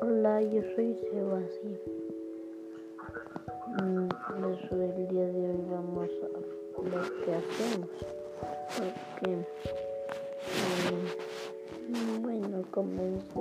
[0.00, 1.78] Hola, yo soy Sebastián.
[3.82, 7.90] Mm, pues el día de hoy vamos a ver qué hacemos.
[8.76, 9.36] Porque,
[11.88, 13.40] mm, bueno, comencé.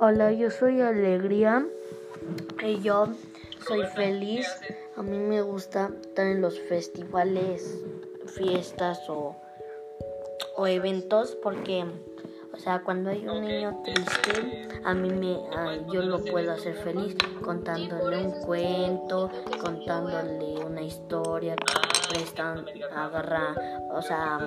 [0.00, 1.66] Hola, yo soy Alegría
[2.62, 3.08] y yo
[3.66, 4.46] soy feliz.
[4.96, 7.84] A mí me gusta estar en los festivales,
[8.26, 9.34] fiestas o,
[10.56, 11.84] o eventos porque,
[12.52, 15.40] o sea, cuando hay un niño triste, a mí me,
[15.92, 19.30] yo lo puedo hacer feliz contándole un cuento,
[19.60, 21.56] contándole una historia,
[22.08, 22.64] prestan,
[22.94, 23.56] agarra,
[23.90, 24.38] o sea,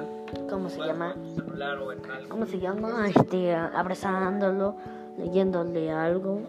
[0.50, 1.14] ¿cómo se llama?
[2.30, 3.10] ¿Cómo se llama?
[3.10, 4.78] Este, abrazándolo,
[5.18, 6.40] leyéndole algo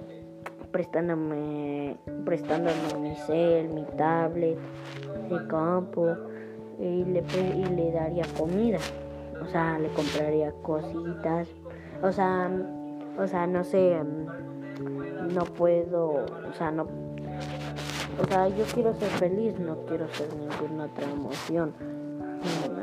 [0.71, 4.59] prestándome, prestándome mi cel, mi tablet,
[5.31, 6.17] mi campo
[6.79, 8.79] y le, y le daría comida.
[9.43, 11.49] O sea, le compraría cositas.
[12.03, 12.51] O sea,
[13.19, 13.97] o sea, no sé,
[15.35, 16.87] no puedo, o sea, no,
[18.21, 21.73] o sea, yo quiero ser feliz, no quiero ser ninguna otra emoción.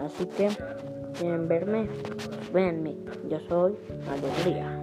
[0.06, 0.50] Así que,
[1.18, 1.88] quieren verme,
[2.54, 2.96] véanme,
[3.30, 3.76] yo soy
[4.10, 4.82] alegría.